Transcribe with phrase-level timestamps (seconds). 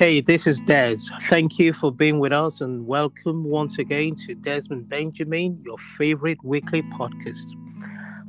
[0.00, 0.96] Hey, this is Des.
[1.24, 6.42] Thank you for being with us and welcome once again to Desmond Benjamin, your favorite
[6.42, 7.44] weekly podcast.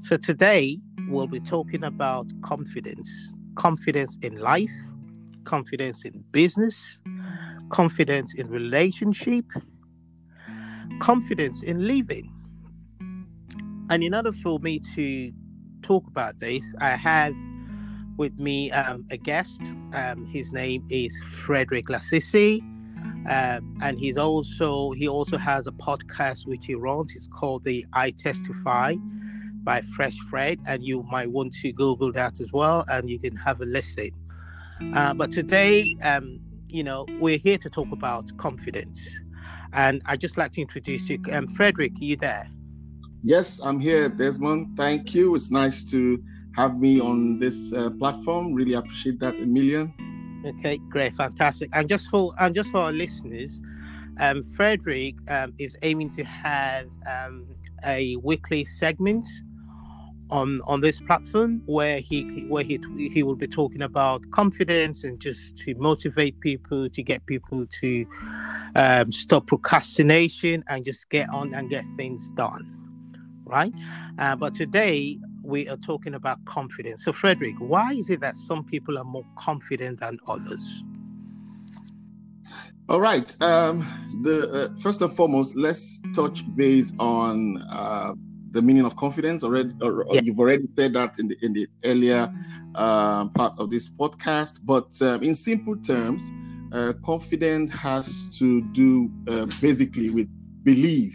[0.02, 4.74] So, today we'll be talking about confidence confidence in life,
[5.46, 7.00] confidence in business,
[7.70, 9.46] confidence in relationship,
[11.00, 12.30] confidence in living.
[13.90, 15.32] And in order for me to
[15.84, 17.34] talk about this, I have
[18.22, 19.62] with me um, a guest.
[19.94, 22.62] Um, his name is Frederick Lasisi.
[23.28, 27.16] Um, and he's also he also has a podcast which he runs.
[27.16, 28.96] It's called the I Testify
[29.64, 33.36] by Fresh Fred, and you might want to Google that as well, and you can
[33.38, 34.12] have a listen.
[34.94, 39.20] Uh, but today, um, you know, we're here to talk about confidence,
[39.74, 41.20] and I'd just like to introduce you.
[41.32, 42.48] Um, Frederick, are you there?
[43.24, 44.78] Yes, I'm here, Desmond.
[44.78, 45.34] Thank you.
[45.34, 46.24] It's nice to
[46.56, 48.54] have me on this uh, platform.
[48.54, 49.94] Really appreciate that a million.
[50.46, 51.70] Okay, great, fantastic.
[51.74, 53.62] And just for and just for our listeners,
[54.20, 57.48] um, Frederick um, is aiming to have um,
[57.86, 59.26] a weekly segment
[60.32, 62.80] on on this platform where he where he
[63.14, 68.06] he will be talking about confidence and just to motivate people to get people to
[68.76, 72.66] um, stop procrastination and just get on and get things done
[73.46, 73.74] right
[74.20, 77.04] uh, but today we are talking about confidence.
[77.06, 80.84] So frederick why is it that some people are more confident than others?
[82.90, 83.80] All right um
[84.24, 88.14] the uh, first and foremost let's touch base on uh
[88.52, 89.44] the meaning of confidence.
[89.44, 90.22] Already or, yeah.
[90.24, 92.30] you've already said that in the in the earlier
[92.76, 96.32] uh, part of this podcast but um, in simple terms
[96.72, 100.30] uh, confidence has to do uh, basically with
[100.64, 101.14] belief,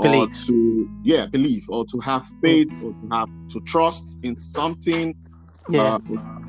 [0.00, 4.36] belief or to yeah believe or to have faith or to have to trust in
[4.36, 5.14] something
[5.70, 5.94] yeah.
[5.94, 5.98] Uh,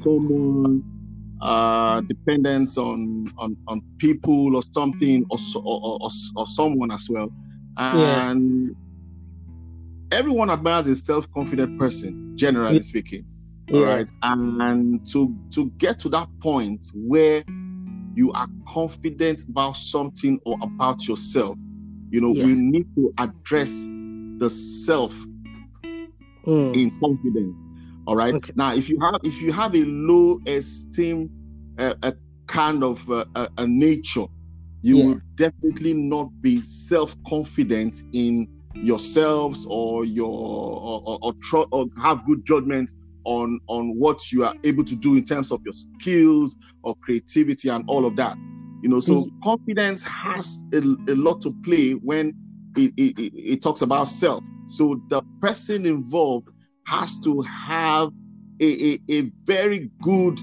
[0.04, 0.84] someone
[1.42, 7.30] uh dependence on on on people or something or or, or, or someone as well
[7.78, 8.70] and yeah
[10.12, 13.26] everyone admires a self-confident person, generally speaking.
[13.68, 13.80] Yeah.
[13.80, 14.10] All right.
[14.22, 17.44] And, and to to get to that point where
[18.14, 21.58] you are confident about something or about yourself,
[22.10, 23.82] you know, we need to address
[24.38, 25.14] the self
[26.46, 26.76] mm.
[26.76, 27.56] in confidence.
[28.08, 28.34] All right.
[28.36, 28.54] Okay.
[28.56, 31.30] Now, if you have if you have a low esteem,
[31.80, 32.14] uh, a
[32.48, 34.26] kind of uh, a, a, nature,
[34.82, 35.06] you yeah.
[35.06, 41.88] will definitely not be self confident in yourselves or your or, or, or, tr- or
[42.02, 42.92] have good judgment
[43.24, 47.70] on on what you are able to do in terms of your skills or creativity
[47.70, 48.38] and all of that
[48.86, 49.40] you know so mm-hmm.
[49.42, 52.32] confidence has a, a, lot to play when
[52.78, 56.50] it, it, it, talks about self so the person involved
[56.86, 58.10] has to have
[58.62, 60.40] a, a, a very good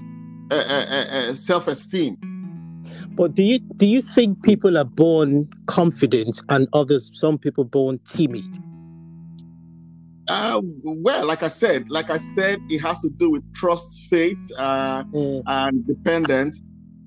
[0.51, 2.17] uh, uh, uh, self-esteem
[3.15, 7.99] but do you do you think people are born confident and others, some people born
[8.05, 8.43] timid?
[10.27, 14.51] Uh, well, like I said, like I said, it has to do with trust, faith,
[14.57, 15.43] uh, mm.
[15.45, 16.55] and dependent.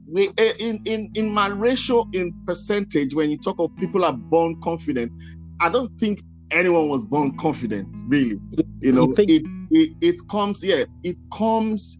[0.08, 4.12] We eh, in in in my ratio in percentage when you talk of people are
[4.12, 5.12] born confident,
[5.60, 7.88] I don't think anyone was born confident.
[8.06, 8.38] Really,
[8.80, 11.98] you know, you think- it, it it comes yeah, it comes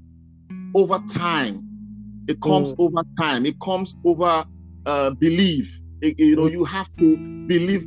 [0.75, 1.67] over time
[2.29, 2.77] it comes mm.
[2.79, 3.47] over time.
[3.47, 4.45] It comes over
[4.85, 5.81] uh, belief.
[6.01, 6.53] It, you know, mm.
[6.53, 7.87] you have to believe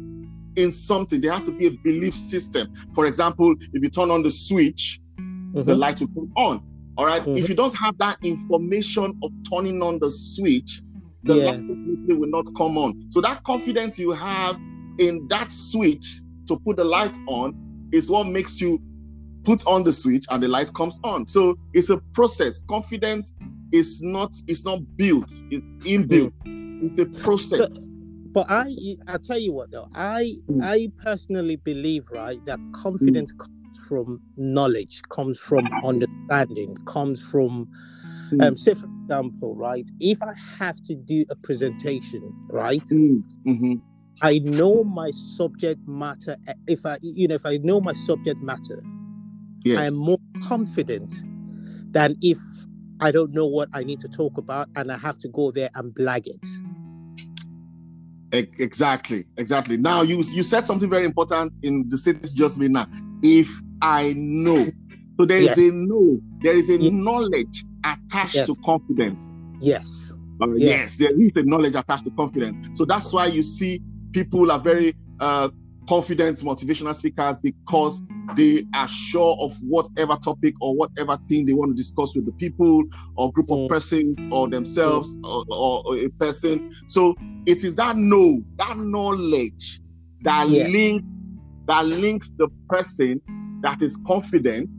[0.55, 1.21] in something.
[1.21, 2.73] There has to be a belief system.
[2.93, 5.63] For example, if you turn on the switch, mm-hmm.
[5.63, 6.68] the light will come on.
[6.99, 7.21] All right?
[7.21, 7.37] mm-hmm.
[7.37, 10.81] If you don't have that information of turning on the switch,
[11.23, 11.51] the yeah.
[11.51, 11.61] light
[12.09, 13.09] will not come on.
[13.13, 14.59] So that confidence you have
[14.97, 17.55] in that switch to put the light on
[17.93, 18.81] is what makes you
[19.45, 21.25] put on the switch and the light comes on.
[21.25, 22.61] So it's a process.
[22.67, 23.33] Confidence
[23.71, 26.33] is not it's not built, it's inbuilt.
[26.45, 26.91] Mm.
[26.91, 27.59] It's a process.
[27.59, 27.89] So,
[28.33, 28.75] but I
[29.07, 30.61] I tell you what though, I mm.
[30.61, 33.37] I personally believe right that confidence mm.
[33.39, 35.65] comes from knowledge, comes from
[36.29, 37.67] understanding, comes from
[38.31, 38.45] mm.
[38.45, 42.85] um say for example, right, if I have to do a presentation, right?
[42.87, 43.23] Mm.
[43.45, 43.73] Mm-hmm.
[44.21, 46.35] I know my subject matter.
[46.67, 48.83] If I, you know, if I know my subject matter,
[49.63, 49.79] yes.
[49.79, 51.11] I am more confident
[51.93, 52.37] than if
[52.99, 55.69] I don't know what I need to talk about and I have to go there
[55.75, 56.45] and blag it.
[58.59, 59.77] Exactly, exactly.
[59.77, 62.85] Now you you said something very important in the sentence just made now.
[63.23, 63.49] If
[63.81, 64.67] I know,
[65.19, 65.57] so there is yes.
[65.57, 66.93] a know, there is a yes.
[66.93, 68.47] knowledge attached yes.
[68.47, 69.27] to confidence.
[69.59, 70.13] Yes.
[70.41, 70.95] Uh, yes.
[70.95, 72.69] there is a knowledge attached to confidence.
[72.75, 73.81] So that's why you see
[74.13, 75.49] people are very uh,
[75.89, 78.01] confident motivational speakers because
[78.37, 82.31] they are sure of whatever topic or whatever thing they want to discuss with the
[82.33, 82.85] people
[83.17, 83.67] or group of mm.
[83.67, 86.71] person or themselves or, or, or, a person.
[86.87, 87.13] So
[87.45, 89.81] it is that know, that knowledge
[90.21, 90.67] that yeah.
[90.67, 91.03] link
[91.65, 93.21] that links the person
[93.61, 94.69] that is confident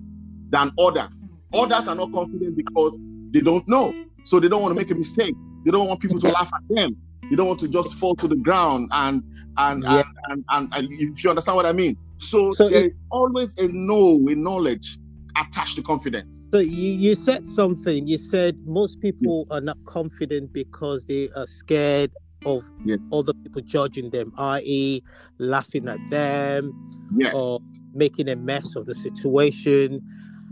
[0.51, 1.29] than others.
[1.53, 2.99] Others are not confident because
[3.31, 3.93] they don't know.
[4.25, 5.35] So they don't want to make a mistake.
[5.65, 6.97] They don't want people to laugh at them.
[7.29, 9.23] They don't want to just fall to the ground and
[9.57, 10.03] and yeah.
[10.29, 11.97] and, and, and, and, if you understand what I mean.
[12.19, 14.99] So, so there is always a know, a knowledge
[15.37, 16.43] attached to confidence.
[16.53, 18.07] So you, you said something.
[18.07, 19.57] You said most people yeah.
[19.57, 22.11] are not confident because they are scared
[22.45, 22.97] of yeah.
[23.13, 25.03] other people judging them, i.e.,
[25.39, 26.73] laughing at them
[27.17, 27.33] yeah.
[27.33, 27.61] or
[27.95, 30.03] making a mess of the situation.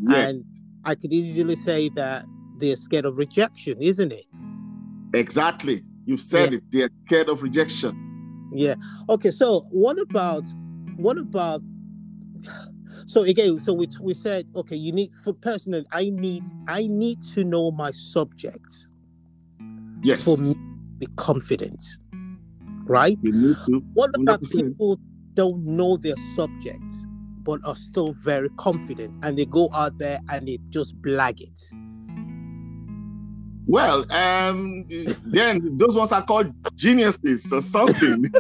[0.07, 0.45] And
[0.85, 2.25] I could easily say that
[2.59, 4.27] they're scared of rejection, isn't it?
[5.15, 5.83] Exactly.
[6.05, 6.59] You've said yeah.
[6.59, 6.65] it.
[6.71, 8.51] They're scared of rejection.
[8.55, 8.77] Yeah.
[9.09, 9.31] Okay.
[9.31, 10.45] So what about
[10.97, 11.63] what about
[13.07, 17.19] so again so we, we said okay you need for personal i need i need
[17.23, 18.89] to know my subject
[20.03, 20.55] yes for me
[20.99, 21.85] be confident
[22.85, 23.83] right you need to.
[23.95, 24.53] what about 100%.
[24.53, 24.99] people
[25.35, 26.83] don't know their subject
[27.49, 31.59] but are still very confident and they go out there and they just blag it
[33.71, 34.87] well, um,
[35.27, 38.25] then those ones are called geniuses or something.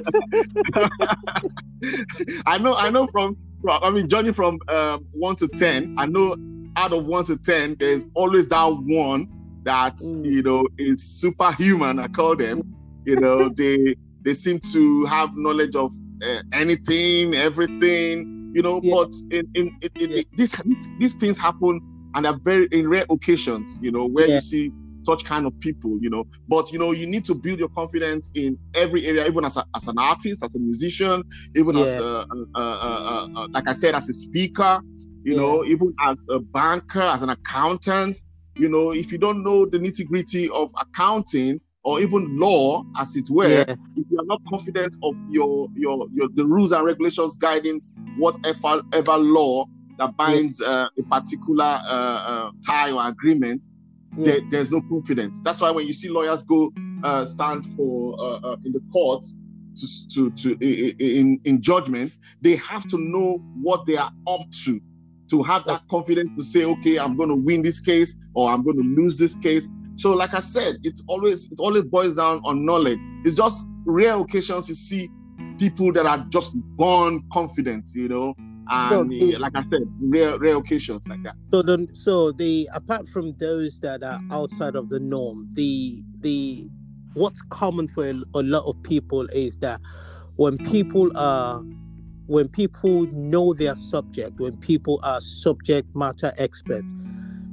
[2.46, 5.94] I know, I know from, from, I mean, journey from um, one to ten.
[5.98, 6.34] I know
[6.76, 9.28] out of one to ten, there's always that one
[9.64, 10.24] that mm.
[10.24, 11.98] you know is superhuman.
[11.98, 12.62] I call them.
[13.04, 18.37] You know, they they seem to have knowledge of uh, anything, everything.
[18.58, 18.92] You know, yeah.
[18.96, 20.22] but in in, in, in yeah.
[20.36, 20.60] this
[20.98, 21.80] these things happen
[22.14, 23.78] and are very in rare occasions.
[23.80, 24.34] You know, where yeah.
[24.34, 24.72] you see
[25.04, 26.24] such kind of people, you know.
[26.48, 29.64] But you know, you need to build your confidence in every area, even as, a,
[29.76, 31.22] as an artist, as a musician,
[31.54, 31.84] even yeah.
[31.84, 32.26] as a,
[32.56, 34.80] a, a, like I said, as a speaker,
[35.22, 35.40] you yeah.
[35.40, 38.20] know, even as a banker, as an accountant.
[38.56, 43.14] You know, if you don't know the nitty gritty of accounting or even law, as
[43.14, 43.76] it were, yeah.
[43.96, 47.80] if you are not confident of your, your your the rules and regulations guiding
[48.16, 49.66] whatever ever law
[49.98, 53.62] that binds uh, a particular uh, uh, tie or agreement,
[54.16, 55.42] there, there's no confidence.
[55.42, 56.72] That's why when you see lawyers go
[57.04, 59.24] uh, stand for uh, uh, in the court
[59.76, 64.80] to, to, to in, in judgment, they have to know what they are up to
[65.30, 68.64] to have that confidence to say, okay, I'm going to win this case or I'm
[68.64, 69.68] going to lose this case.
[69.96, 72.98] So, like I said, it's always it always boils down on knowledge.
[73.24, 75.10] It's just rare occasions you see
[75.58, 78.34] people that are just born confident, you know,
[78.70, 81.34] and so, like I said, rare rare occasions like that.
[81.52, 86.68] So the so the apart from those that are outside of the norm, the the
[87.14, 89.80] what's common for a, a lot of people is that
[90.36, 91.62] when people are
[92.26, 96.92] when people know their subject, when people are subject matter experts,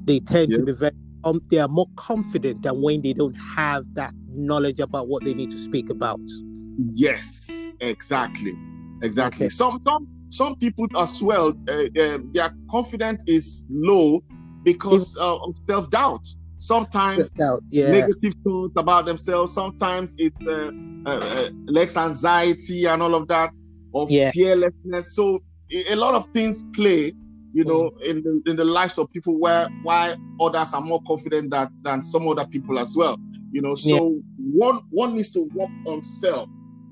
[0.03, 0.91] they tend to be very
[1.23, 5.33] um, they are more confident than when they don't have that knowledge about what they
[5.33, 6.19] need to speak about.
[6.93, 8.53] Yes, exactly,
[9.01, 9.45] exactly.
[9.45, 9.49] Okay.
[9.49, 14.21] Some some some people as well, uh, uh, their confidence is low
[14.63, 16.25] because uh, of self doubt.
[16.57, 17.91] Sometimes self-doubt, yeah.
[17.91, 19.53] negative thoughts about themselves.
[19.53, 20.71] Sometimes it's uh,
[21.05, 23.51] uh, uh, less anxiety and all of that,
[23.93, 24.31] of yeah.
[24.31, 25.15] fearlessness.
[25.15, 27.13] So a lot of things play,
[27.53, 28.01] you know, mm.
[28.03, 32.01] in the in the lives of people where why others are more confident that than
[32.01, 33.17] some other people as well.
[33.51, 34.09] You know, so yeah.
[34.37, 36.47] one one needs to work on self.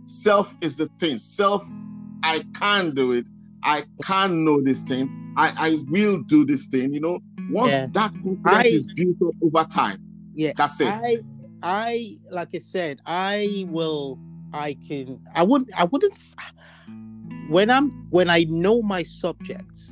[0.05, 1.17] Self is the thing.
[1.19, 1.63] Self
[2.23, 3.29] I can do it.
[3.63, 5.33] I can know this thing.
[5.37, 6.93] I, I will do this thing.
[6.93, 7.19] You know,
[7.51, 7.87] once yeah.
[7.91, 9.99] that confidence I, is built up over time,
[10.33, 10.87] yeah, that's it.
[10.87, 11.17] I,
[11.61, 14.19] I, like I said, I will.
[14.53, 15.19] I can.
[15.35, 15.69] I wouldn't.
[15.77, 16.17] I wouldn't.
[17.49, 19.91] When I'm when I know my subjects,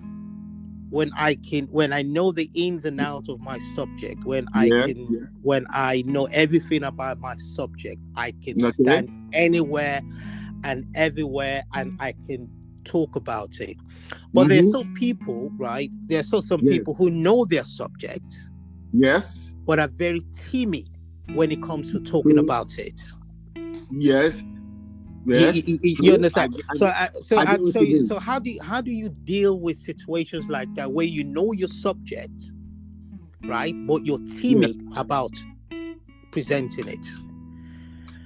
[0.89, 4.65] when I can, when I know the ins and outs of my subject, when I
[4.65, 5.19] yeah, can, yeah.
[5.41, 8.83] when I know everything about my subject, I can okay.
[8.83, 10.01] stand anywhere
[10.63, 12.49] and everywhere and I can
[12.83, 13.77] talk about it.
[14.33, 14.49] But mm-hmm.
[14.49, 15.89] there's still people, right?
[16.03, 16.77] There's still some yes.
[16.77, 18.33] people who know their subject.
[18.93, 19.55] Yes.
[19.65, 20.85] But are very timid
[21.33, 22.39] when it comes to talking mm-hmm.
[22.39, 22.99] about it.
[23.91, 24.43] Yes.
[25.25, 25.67] Yes.
[25.67, 26.61] You, you, you understand?
[26.69, 29.09] I, I, so, I, so, I, so, you, so how do you, how do you
[29.09, 32.51] deal with situations like that where you know your subject,
[33.45, 33.75] right?
[33.85, 35.31] But you're timid about
[36.31, 37.07] presenting it.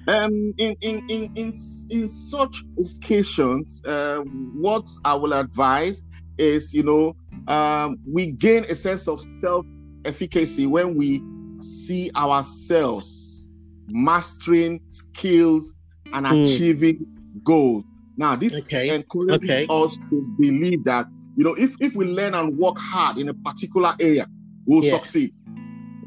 [0.07, 1.51] Um, in, in, in, in,
[1.89, 6.03] in such occasions, uh, what I will advise
[6.37, 7.15] is, you know,
[7.47, 9.65] um, we gain a sense of self
[10.05, 11.21] efficacy when we
[11.59, 13.49] see ourselves
[13.87, 15.73] mastering skills
[16.13, 16.43] and mm.
[16.43, 17.05] achieving
[17.43, 17.83] goals.
[18.17, 18.93] Now, this Okay.
[18.95, 19.67] encourages Okay.
[19.69, 23.33] us to believe that you know if if we learn and work hard in a
[23.33, 24.27] particular area,
[24.65, 24.91] we'll Yeah.
[24.91, 25.33] succeed.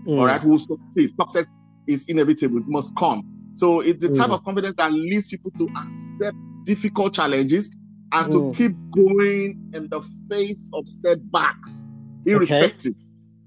[0.06, 0.18] Mm.
[0.18, 1.10] All right, we'll succeed.
[1.20, 1.46] Success
[1.86, 3.22] is inevitable; it must come.
[3.58, 4.34] So it's the type Mm.
[4.34, 7.74] of confidence that leads people to accept difficult challenges
[8.12, 8.32] and Mm.
[8.32, 10.00] to keep going in the
[10.30, 11.88] face of setbacks,
[12.24, 12.94] irrespective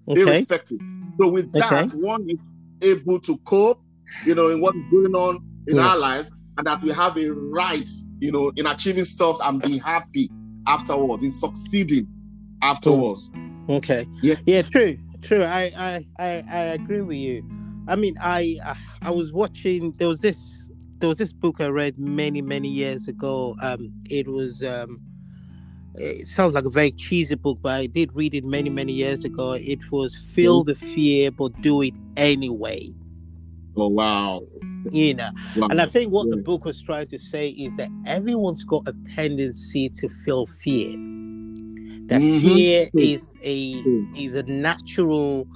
[0.09, 0.21] Okay.
[0.21, 0.79] irrespective.
[1.17, 1.97] So with that, Okay.
[1.97, 2.39] one is
[2.81, 3.79] able to cope,
[4.25, 5.87] you know, in what is going on in Yeah.
[5.91, 7.89] our lives, and that we have a right,
[8.19, 10.29] you know, in achieving stuff and be happy
[10.67, 12.05] afterwards, in succeeding
[12.61, 13.31] afterwards.
[13.69, 14.05] Okay.
[14.21, 14.35] Yeah.
[14.45, 14.63] Yeah.
[14.63, 14.97] True.
[15.21, 15.43] True.
[15.43, 17.43] I I I, I agree with you.
[17.87, 18.57] I mean, I
[19.01, 19.93] I was watching.
[19.97, 20.37] There was this.
[20.99, 23.55] There was this book I read many many years ago.
[23.61, 25.01] Um, it was um,
[25.95, 29.23] it sounds like a very cheesy book, but I did read it many many years
[29.25, 29.53] ago.
[29.53, 32.89] It was feel the fear, but do it anyway.
[33.75, 34.41] Oh wow!
[34.91, 35.29] You know.
[35.55, 35.67] wow.
[35.71, 38.93] And I think what the book was trying to say is that everyone's got a
[39.15, 40.91] tendency to feel fear.
[42.07, 42.55] That Mhm.
[42.55, 43.83] fear is a
[44.15, 45.47] is a natural.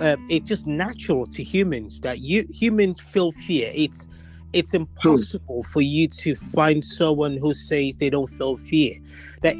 [0.00, 3.70] Uh, it's just natural to humans that you humans feel fear.
[3.74, 4.06] It's
[4.52, 8.94] it's impossible for you to find someone who says they don't feel fear.
[9.42, 9.54] That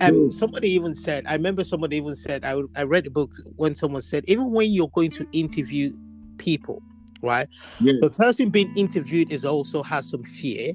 [0.00, 0.30] True.
[0.32, 1.24] somebody even said.
[1.26, 2.44] I remember somebody even said.
[2.44, 5.92] I I read a book when someone said even when you're going to interview
[6.38, 6.82] people,
[7.22, 7.48] right?
[7.80, 7.94] Yeah.
[8.00, 10.72] the person being interviewed is also has some fear.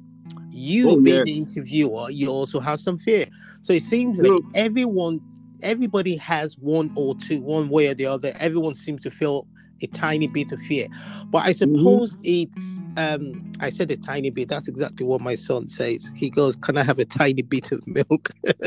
[0.52, 1.24] You Oh, being yeah.
[1.26, 3.28] the interviewer, you also have some fear.
[3.62, 5.22] So it seems like everyone,
[5.62, 8.34] everybody has one or two, one way or the other.
[8.40, 9.48] Everyone seems to feel
[9.82, 10.88] a tiny bit of fear.
[11.32, 11.76] But I Mm-hmm.
[11.76, 14.50] suppose it's um I said a tiny bit.
[14.50, 16.12] That's exactly what my son says.
[16.16, 18.30] He goes, Can I have a tiny bit of milk?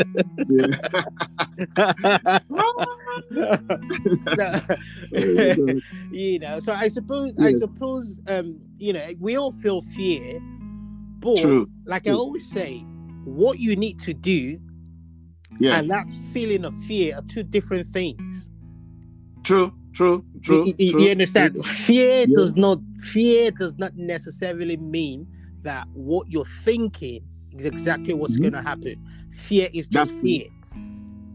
[6.10, 10.38] You know, so I suppose I suppose um, you know, we all feel fear,
[11.20, 11.70] but True.
[11.86, 12.84] like I always say,
[13.24, 14.58] what you need to do
[15.60, 15.78] Yeah.
[15.78, 18.46] and that feeling of fear are two different things.
[19.44, 19.72] True.
[19.92, 20.24] True.
[20.42, 20.66] True.
[20.66, 21.54] You, you- true, you understand?
[21.54, 21.62] true.
[21.62, 22.34] Fear Yeah.
[22.34, 22.78] does not
[23.12, 25.26] fear does not necessarily mean
[25.62, 27.22] that what you're thinking
[27.56, 28.42] is exactly what's Mhm.
[28.42, 28.96] going to happen.
[29.30, 30.44] Fear is just That's fear.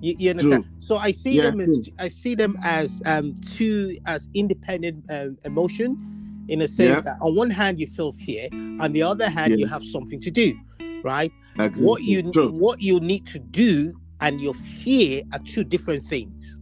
[0.01, 0.63] You, you understand?
[0.63, 0.73] True.
[0.79, 5.37] So I see Yeah, them as I see them as um two as independent um,
[5.45, 7.01] emotion, in a sense Yeah.
[7.01, 8.47] that on one hand you feel fear,
[8.79, 10.55] on the other hand you have something to do,
[11.03, 11.31] right?
[11.57, 12.51] That's What you True.
[12.51, 16.57] what you need to do and your fear are two different things.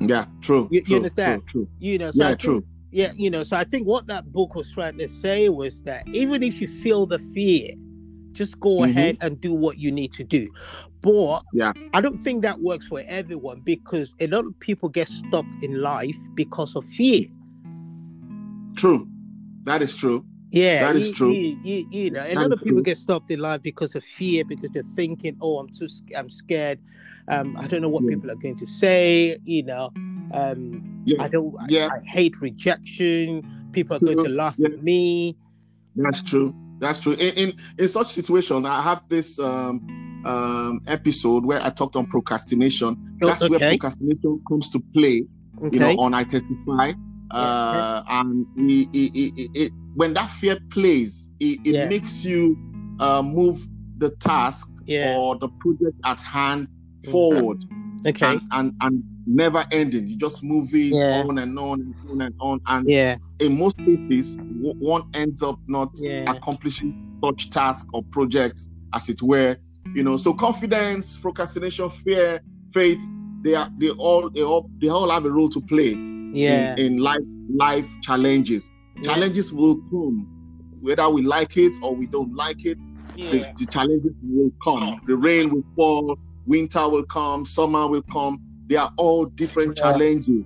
[0.00, 0.26] Yeah.
[0.40, 0.68] True.
[0.70, 1.42] You- you understand?
[1.46, 1.64] True.
[1.64, 1.70] true.
[1.78, 2.28] You know, so Yeah.
[2.28, 2.64] think- True.
[2.90, 6.06] yeah, you know, so I think what that book was trying to say was that
[6.14, 7.72] even if you feel the fear,
[8.32, 8.88] just go Mhm.
[8.90, 10.48] ahead and do what you need to do.
[11.02, 11.72] But Yeah.
[11.92, 15.80] I don't think that works for everyone because a lot of people get stopped in
[15.80, 17.26] life because of fear.
[18.74, 19.06] True.
[19.64, 20.24] That is true.
[20.52, 21.32] Yeah, That is you, true.
[21.32, 22.82] You, you, you know, a That lot of people true.
[22.82, 26.78] get stopped in life because of fear, because they're thinking, "Oh, I'm too, I'm scared.
[27.28, 28.10] Um, I don't know what Yeah.
[28.10, 29.90] people are going to say." You know,
[30.34, 31.22] um, Yeah.
[31.22, 31.56] I don't.
[31.58, 31.88] I- Yeah.
[31.90, 33.42] I, hate rejection.
[33.72, 35.36] People are going to laugh at me.
[35.96, 36.54] That's true.
[36.80, 37.14] That's true.
[37.14, 39.80] In in, in such situation, I have this um,
[40.26, 42.90] um, episode where I talked on procrastination.
[43.22, 45.24] Oh, That's where procrastination comes to play.
[45.62, 45.76] Okay.
[45.76, 46.92] You know, on identify.
[47.30, 51.88] Uh, and it, it, it- when that fear plays, it, it Yeah.
[51.88, 52.56] makes you
[53.00, 53.60] uh, move
[53.98, 55.16] the task yeah.
[55.16, 56.68] or the project at hand
[57.04, 57.10] Mhm.
[57.10, 57.64] forward
[58.06, 58.26] Okay.
[58.26, 60.08] and, and and never ending.
[60.08, 61.22] You just move it Yeah.
[61.22, 62.60] on and on and on and on.
[62.66, 63.16] And Yeah.
[63.40, 64.36] in most cases,
[64.78, 65.90] one ends up not
[66.26, 66.92] accomplishing
[67.24, 68.62] such task or project,
[68.94, 69.56] as it were.
[69.94, 72.40] You know, so confidence, procrastination, fear,
[72.74, 73.02] faith,
[73.42, 75.92] they are they all they all they all have a role to play
[76.34, 76.74] Yeah.
[76.76, 77.22] in, in life
[77.54, 78.70] life challenges.
[78.96, 79.02] Yeah.
[79.02, 80.26] Challenges will come,
[80.80, 82.78] whether we like it or we don't like it.
[83.16, 83.52] The, Yeah.
[83.58, 85.00] the challenges will come.
[85.06, 88.40] The rain will fall, winter will come, summer will come.
[88.68, 89.92] They are all different Yeah.
[89.92, 90.44] challenges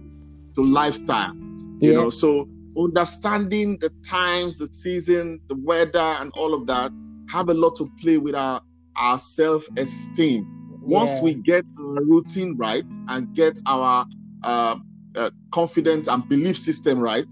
[0.57, 1.35] to lifestyle
[1.81, 2.49] you know so
[2.79, 6.91] understanding the times the season the weather and all of that
[7.29, 8.63] have a lot to play with our
[8.97, 10.47] our self-esteem
[10.81, 11.23] once Yeah.
[11.25, 14.07] we get our routine right and get our
[14.45, 14.77] uh,
[15.15, 17.27] uh, confidence and belief system right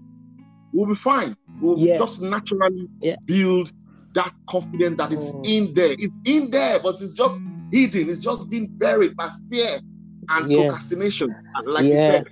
[0.75, 1.97] we'll be fine we'll Yeah.
[1.97, 3.15] just naturally Yeah.
[3.25, 3.71] build
[4.13, 5.49] that confidence that is Mm.
[5.55, 7.39] in there it's in there but it's just
[7.71, 9.79] hidden it's just been buried by fear
[10.29, 10.57] and Yeah.
[10.57, 12.23] procrastination like you said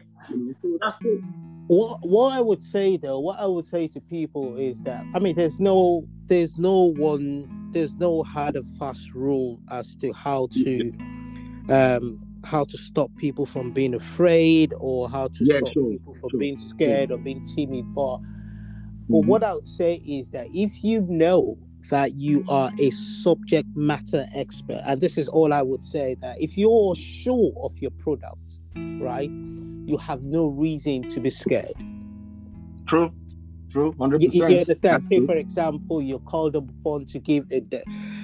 [0.62, 1.20] so that's it
[1.68, 5.20] what what I would say though, what I would say to people is that I
[5.20, 10.50] mean, there's no there's no one there's no hard and fast rule as to how
[10.54, 10.92] to
[11.70, 16.14] um how to stop people from being afraid or how to Yeah, stop sure, people
[16.16, 17.86] from sure, being scared or being timid.
[17.96, 18.18] But
[19.10, 19.26] but Mhm.
[19.28, 21.58] what I would say is that if you know
[21.90, 24.82] that you are a subject matter expert.
[24.86, 28.60] And this is all I would say that if you're sure of your product,
[29.02, 29.30] right,
[29.86, 31.74] you have no reason to be scared.
[32.86, 33.12] True.
[33.74, 34.22] True, 100%.
[34.22, 35.08] You, you understand?
[35.10, 37.64] Say, for example, you're called upon to give a,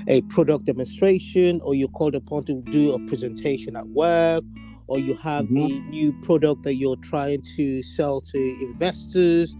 [0.07, 4.43] a product demonstration, or you're called upon to do a presentation at work,
[4.85, 5.57] or you have mm-hmm.
[5.57, 9.55] a new product that you're trying to sell to investors.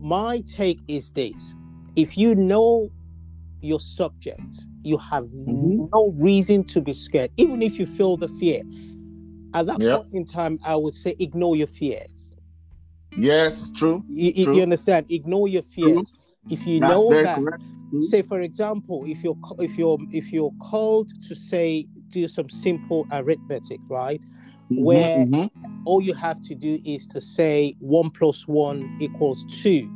[0.00, 1.54] My take is this
[1.94, 2.90] if you know
[3.60, 5.86] your subject, you have mm-hmm.
[5.92, 8.62] no reason to be scared, even if you feel the fear.
[9.54, 10.02] At that yep.
[10.02, 12.15] point in time, I would say ignore your fears.
[13.16, 14.04] Yes, true.
[14.08, 14.56] You, true.
[14.56, 15.06] you understand?
[15.10, 16.10] Ignore your fears.
[16.10, 16.20] True.
[16.48, 17.38] If you know that,
[18.08, 23.06] say for example, if you're if you're if you're called to say do some simple
[23.10, 24.20] arithmetic, right?
[24.70, 25.82] Mm-hmm, Where mm-hmm.
[25.84, 29.90] all you have to do is to say one plus one equals two,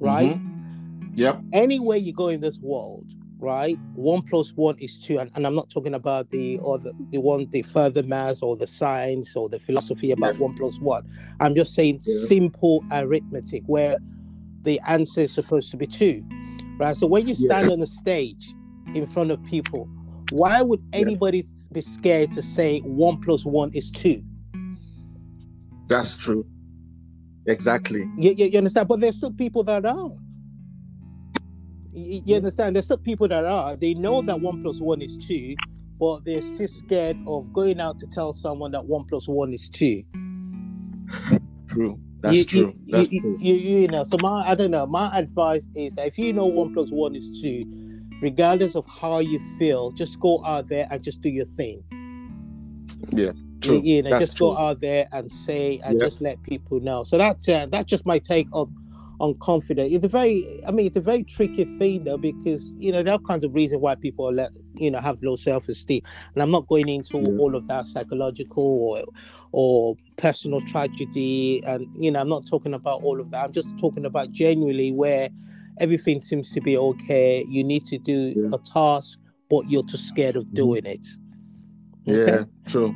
[0.00, 0.34] right?
[0.34, 1.14] Mm-hmm.
[1.14, 1.40] Yep.
[1.52, 3.06] Anywhere you go in this world,
[3.38, 3.78] right?
[3.94, 7.20] One plus one is two, and, and I'm not talking about the or the, the
[7.20, 10.40] one the further maths or the science or the philosophy about yeah.
[10.40, 11.08] one plus one.
[11.40, 12.26] I'm just saying yeah.
[12.26, 13.98] simple arithmetic where
[14.62, 16.24] the answer is supposed to be two,
[16.78, 16.96] right?
[16.96, 17.70] So when you stand yes.
[17.70, 18.52] on the stage
[18.94, 19.88] in front of people,
[20.30, 21.66] why would anybody yeah.
[21.72, 24.22] be scared to say one plus one is two?
[25.88, 26.44] That's true.
[27.46, 28.00] Exactly.
[28.18, 28.88] You, you, you understand?
[28.88, 30.10] But there's still people that are.
[31.92, 32.76] You, you understand?
[32.76, 33.76] There's still people that are.
[33.76, 35.54] They know that one plus one is two,
[35.98, 39.68] but they're still scared of going out to tell someone that one plus one is
[39.68, 40.02] two.
[41.68, 41.98] True.
[42.20, 42.72] That's you, true.
[42.84, 43.38] You, That's you, true.
[43.40, 44.86] You, you know, so my I don't know.
[44.86, 47.64] My advice is that if you know one plus one is two,
[48.20, 51.82] regardless of how you feel, just go out there and just do your thing.
[53.10, 53.32] Yeah.
[53.60, 53.80] True.
[53.82, 54.48] You, know, That's just true.
[54.48, 57.02] go out there and say and just let people know.
[57.02, 58.72] So that's uh, that's just my take on
[59.20, 59.90] on confidence.
[59.92, 63.14] It's a very, I mean, it's a very tricky thing though because you know there
[63.14, 66.02] are kinds of reasons why people are let you know have low self esteem,
[66.34, 67.38] and I'm not going into yeah.
[67.38, 69.04] all of that psychological or
[69.52, 73.44] or personal tragedy, and you know I'm not talking about all of that.
[73.44, 75.30] I'm just talking about genuinely where
[75.80, 77.44] everything seems to be okay.
[77.48, 78.48] You need to do yeah.
[78.52, 79.18] a task,
[79.50, 80.56] but you're too scared of mm-hmm.
[80.56, 81.06] doing it.
[82.04, 82.94] Yeah, true.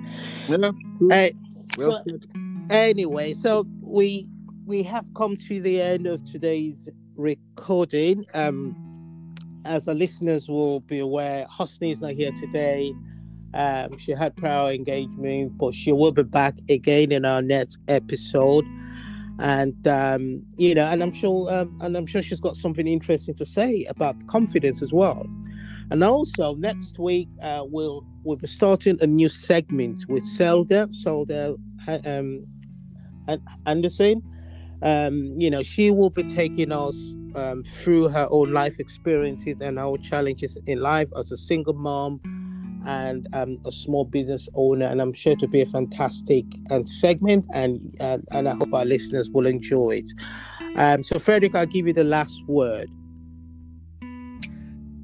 [0.48, 0.70] Yeah.
[1.10, 1.28] Uh,
[1.78, 2.04] well,
[2.70, 4.28] anyway, so we
[4.64, 8.24] we have come to the end of today's recording.
[8.34, 12.92] Um, as the listeners will be aware, Hosni is not here today.
[13.54, 18.64] Um, she had prior engagement, but she will be back again in our next episode.
[19.38, 23.34] And um, you know, and I'm sure, um, and I'm sure she's got something interesting
[23.34, 25.26] to say about confidence as well.
[25.90, 31.56] And also next week, uh, we'll we'll be starting a new segment with Selda, Zelda
[32.04, 32.46] um,
[33.66, 34.22] Anderson
[34.82, 36.96] um, you know, she will be taking us
[37.34, 42.20] um, through her own life experiences and our challenges in life as a single mom
[42.84, 44.86] and um, a small business owner.
[44.86, 48.84] And I'm sure to be a fantastic um, segment, and, and and I hope our
[48.84, 50.10] listeners will enjoy it.
[50.76, 52.90] Um, so, Frederick, I'll give you the last word.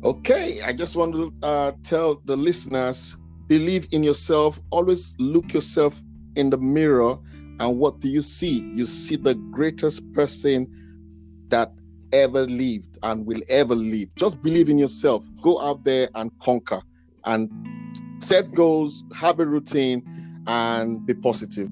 [0.04, 4.60] Okay, I just want to uh, tell the listeners: believe in yourself.
[4.70, 6.02] Always look yourself
[6.34, 7.18] in the mirror
[7.60, 8.60] and what do you see?
[8.74, 10.66] You see the greatest person
[11.48, 11.72] that
[12.12, 14.08] ever lived and will ever live.
[14.16, 15.24] Just believe in yourself.
[15.42, 16.80] Go out there and conquer
[17.24, 17.50] and
[18.20, 20.02] set goals, have a routine,
[20.46, 21.68] and be positive.